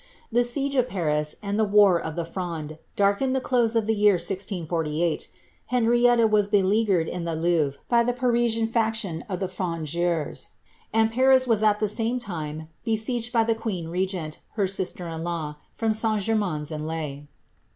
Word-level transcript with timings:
The 0.31 0.43
siege 0.43 0.75
'Paris, 0.87 1.35
and 1.43 1.59
the 1.59 1.63
war 1.63 2.01
of 2.01 2.15
the 2.15 2.25
Fronde, 2.25 2.79
darkened 2.95 3.35
the 3.35 3.39
close 3.39 3.75
of 3.75 3.85
the 3.85 3.93
year 3.93 4.13
1648. 4.13 5.27
eorietta 5.71 6.27
was 6.27 6.47
beleaguered 6.47 7.07
in 7.07 7.25
the 7.25 7.35
Louvre 7.35 7.77
by 7.87 8.03
the 8.03 8.11
Parisian 8.11 8.65
faction 8.65 9.21
of 9.29 9.39
the 9.39 9.47
rondeurs, 9.47 10.49
and 10.91 11.11
Paris 11.11 11.45
was 11.45 11.61
at 11.61 11.79
tlie 11.79 11.87
same 11.89 12.17
time 12.17 12.67
besieged 12.83 13.31
by 13.31 13.43
the 13.43 13.53
queen 13.53 13.89
regent, 13.89 14.39
tr 14.55 14.65
sister 14.65 15.07
in 15.07 15.23
law, 15.23 15.57
from 15.71 15.93
St. 15.93 16.19
Germains 16.21 16.71
en 16.71 16.87
Laye. 16.87 17.27